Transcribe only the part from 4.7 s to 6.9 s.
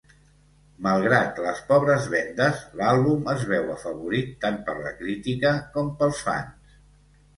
per la crítica com pels fans.